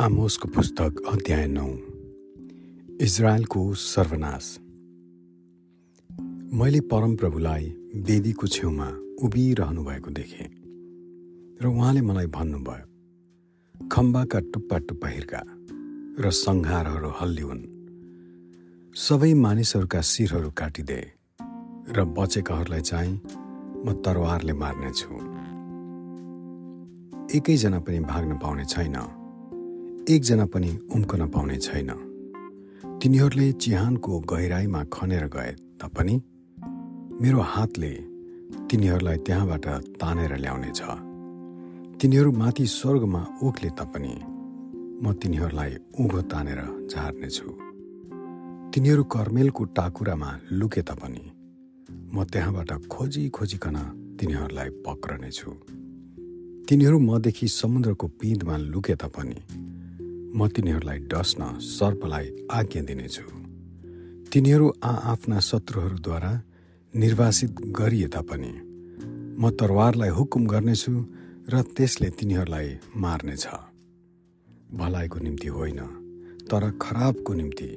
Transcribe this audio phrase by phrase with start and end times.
[0.00, 1.66] आमोसको पुस्तक अध्याय नौ।
[3.04, 4.58] इजरायलको सर्वनाश।
[6.56, 7.64] मैले परमप्रभुलाई
[8.08, 8.86] वेदीको छेउमा
[9.22, 10.48] उभिरहनु भएको देखेँ
[11.62, 15.42] र उहाँले मलाई भन्नुभयो खम्बाका टुप्पा टुप्पा हिर्का
[16.24, 17.62] र सङ्घारहरू हल्लिउन्
[18.96, 21.00] सबै मानिसहरूका शिरहरू काटिदे
[21.92, 23.14] र बचेकाहरूलाई चाहिँ
[23.84, 25.12] म तरवारले मार्नेछु।
[27.36, 29.19] एकैजना पनि भाग्न पाउने छैन।
[30.08, 31.90] एकजना पनि उम्कन पाउने छैन।
[33.00, 36.14] तिनीहरूले चिहानको गहिराईमा खनेर गए तापनि
[37.20, 37.92] मेरो हातले
[38.70, 39.66] तिनीहरूलाई त्यहाँबाट
[40.00, 40.80] तानेर ल्याउनेछ
[42.00, 44.14] तिनीहरू माथि स्वर्गमा ओख्ले तापनि
[45.02, 46.60] म तिनीहरूलाई उँभो तानेर
[46.90, 47.48] झार्नेछु।
[48.72, 51.24] तिनीहरू कर्मेलको टाकुरामा लुके तापनि
[52.14, 53.76] म त्यहाँबाट खोजी खोजिकन
[54.18, 55.50] तिनीहरूलाई पक्रनेछु।
[56.68, 59.38] तिनीहरू मदेखि समुद्रको पिँधमा लुके तापनि
[60.36, 63.24] म तिनीहरूलाई डस्न सर्पलाई आज्ञा दिनेछु।
[64.32, 66.32] तिनीहरू आआफ्ना शत्रुहरूद्वारा
[66.94, 68.52] निर्वासित गरिए तापनि
[69.40, 70.92] म तरवारलाई हुकुम गर्नेछु
[71.50, 73.46] र त्यसले तिनीहरूलाई मार्नेछ।
[74.70, 75.80] भलाइको निम्ति होइन
[76.50, 77.70] तर खराबको निम्ति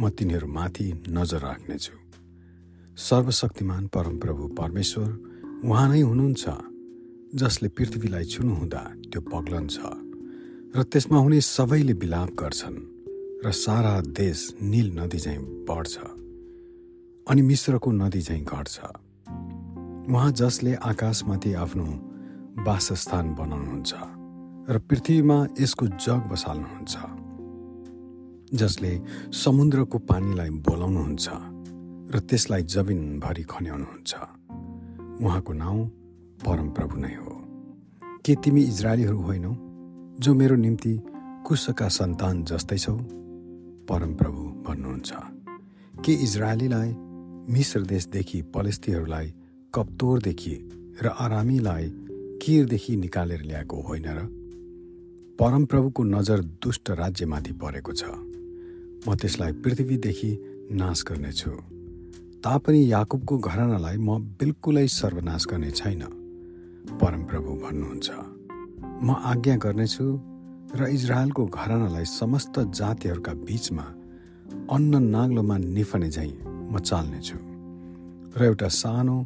[0.00, 1.96] म तिनीहरूमाथि नजर राख्नेछु।
[2.98, 5.08] सर्वशक्तिमान परमप्रभु परमेश्वर
[5.64, 6.44] उहाँ नै हुनुहुन्छ
[7.34, 9.76] जसले पृथ्वीलाई छुनुहुँदा त्यो पग्लन्छ।
[10.76, 12.76] र त्यसमा हुने सबैले विलाप गर्छन्
[13.44, 15.96] र सारा देश नील नदी झैँ बढ्छ
[17.28, 18.80] अनि मिश्रको नदी झैँ घट्छ।
[20.12, 21.84] उहाँ जसले आकाशमाथि आफ्नो
[22.64, 23.92] वासस्थान बनाउनुहुन्छ
[24.68, 26.94] र पृथ्वीमा यसको जग बसाल्नुहुन्छ
[28.54, 28.92] जसले
[29.32, 31.28] समुद्रको पानीलाई बोलाउनुहुन्छ
[32.12, 34.12] र त्यसलाई जमिनभरि खन्याउनुहुन्छ।
[35.24, 35.80] उहाँको नाउँ
[36.44, 37.32] परमप्रभु नै हो।
[38.24, 39.67] के तिमी इजरायलीहरू होइनौ?
[40.20, 41.00] जो मेरो निम्ति
[41.46, 42.96] कुशका सन्तान जस्तै छौ।
[43.88, 45.12] परमप्रभु भन्नुहुन्छ
[46.04, 46.94] के इजरायलीलाई
[47.52, 49.34] मिश्र देशदेखि पलेस्तीहरूलाई
[49.74, 50.70] कप्तोरदेखि
[51.02, 51.92] र आरामीलाई
[52.42, 54.18] किरदेखि निकालेर ल्याएको होइन र?
[55.38, 58.04] परमप्रभुको नजर दुष्ट राज्यमाथि परेको छ।
[59.08, 60.30] म त्यसलाई पृथ्वीदेखि
[60.72, 61.50] नाश गर्नेछु।
[62.44, 66.02] तापनि याकुबको घरानालाई म बिल्कुलै सर्वनाश गर्ने छैन।
[67.00, 68.37] परमप्रभु भन्नुहुन्छ
[69.02, 70.04] म आज्ञा गर्नेछु
[70.74, 73.86] र इजरायलको घरानालाई समस्त जातिहरूका बीचमा
[74.74, 76.32] अन्न नाग्लोमा निफने झैँ
[76.72, 77.38] म चाल्नेछु
[78.38, 79.16] र एउटा सानो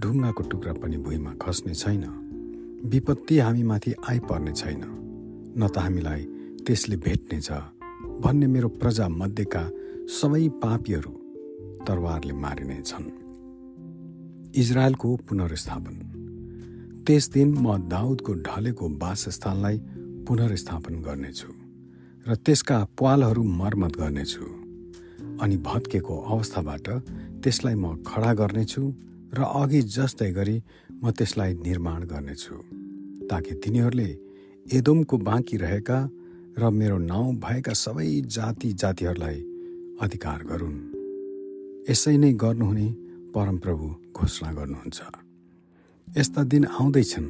[0.00, 2.04] ढुङ्गाको टुक्रा पनि भुइँमा खस्ने छैन।
[2.84, 4.82] विपत्ति हामीमाथि आइपर्ने छैन।
[5.58, 6.22] न त हामीलाई
[6.66, 7.50] त्यसले भेट्नेछ
[8.22, 9.62] भन्ने मेरो प्रजा मध्येका
[10.20, 11.12] सबै पापीहरू
[11.86, 13.08] तरवारले मारिने छन्
[14.54, 15.96] इजरायलको पुनर्स्थापन।
[17.08, 19.76] त्यस दिन म दाउदको ढलेको वासस्थानलाई
[20.28, 21.50] पुनर्स्थापन गर्नेछु
[22.26, 24.44] र त्यसका पालहरू मर्मत गर्नेछु
[25.42, 26.88] अनि भत्केको अवस्थाबाट
[27.42, 28.82] त्यसलाई म खडा गर्नेछु
[29.38, 30.56] र अघि जस्तै गरी
[31.02, 32.56] म त्यसलाई निर्माण गर्नेछु
[33.30, 34.10] ताकि तिनीहरूले
[34.66, 35.98] एदोमको बाँकी रहेका
[36.60, 39.38] र मेरो नाउँ भएका सबै जाति जातिहरूलाई
[40.04, 40.76] अधिकार गरून्।
[41.90, 42.86] यसै नै गर्नुहुने
[43.34, 43.86] परमप्रभु
[44.16, 45.27] घोषणा गर्नुहुन्छ।
[46.16, 47.24] यस्ता दिन आउँदैछन्।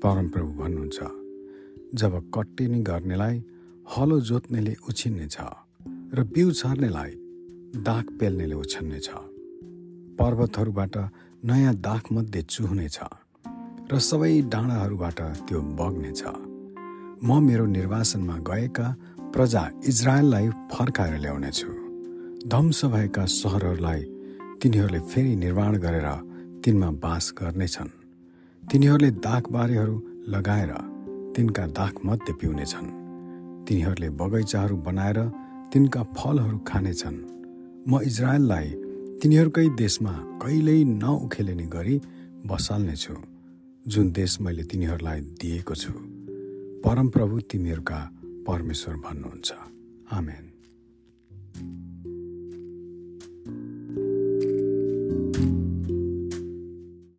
[0.00, 0.98] परमप्रभु भन्नुहुन्छ
[2.00, 3.36] जब कट्टिनी गर्नेलाई
[3.86, 5.36] हलो जोत्नेले उछिन्नेछ
[6.16, 7.12] र बिउ छर्नेलाई
[7.76, 9.08] दाग पेल्नेले उछन्नेछ।
[10.16, 10.96] पर्वतहरूबाट
[11.44, 12.98] नयाँ दागमध्ये चुहुनेछ
[13.92, 16.22] र सबै डाँडाहरूबाट त्यो बग्नेछ।
[17.20, 18.86] म मेरो निर्वासनमा गएका
[19.34, 21.68] प्रजा इजरायललाई फर्काएर ल्याउनेछु।
[22.48, 24.02] ध्वंस भएका सहरहरूलाई
[24.62, 26.08] तिनीहरूले फेरि निर्माण गरेर
[26.64, 28.05] तिनमा बास गर्नेछन्।
[28.72, 29.96] तिनीहरूले दाखबारेहरू
[30.28, 30.72] लगाएर
[31.36, 32.88] तिनका दाखमध्ये पिउनेछन्।
[33.66, 35.18] तिनीहरूले बगैँचाहरू बनाएर
[35.72, 37.18] तिनका फलहरू खानेछन्।
[37.88, 38.66] म इजरायललाई
[39.22, 40.12] तिनीहरूकै देशमा
[40.42, 41.96] कहिल्यै नउखेलिने गरी
[42.46, 43.14] बसाल्नेछु
[43.86, 45.92] जुन देश मैले तिनीहरूलाई दिएको छु।
[46.82, 48.00] परमप्रभु तिमीहरूका
[48.46, 49.48] परमेश्वर भन्नुहुन्छ।
[50.10, 50.55] आमेन।